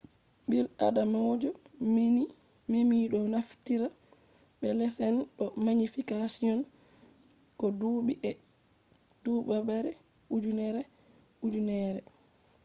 bil 0.49 0.67
adamajo 0.87 1.49
nemi 2.71 2.97
ɗo 3.11 3.19
naftira 3.33 3.87
be 4.59 4.67
lenses 4.77 5.13
do 5.37 5.45
magnification 5.65 6.57
ko 7.59 7.65
duɓi 7.79 8.13
e 8.29 8.31
duɓare 9.23 9.91
ujineere 10.35 10.81
ujineere 11.45 12.01